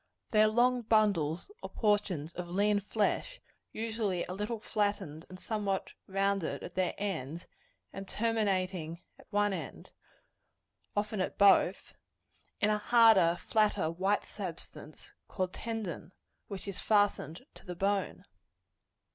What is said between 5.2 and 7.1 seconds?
and somewhat rounded at their